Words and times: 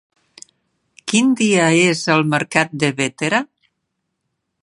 Quin 1.11 1.35
dia 1.41 1.67
és 1.81 2.01
el 2.15 2.25
mercat 2.33 2.75
de 2.85 2.91
Bétera? 3.03 3.43